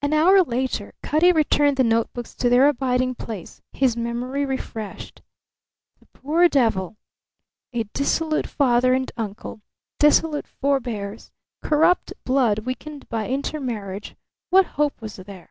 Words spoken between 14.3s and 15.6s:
what hope was there?